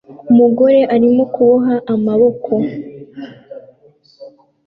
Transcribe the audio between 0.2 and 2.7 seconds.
Umugore arimo kuboha amaboko